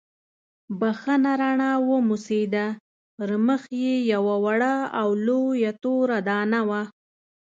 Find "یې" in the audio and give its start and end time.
3.83-3.95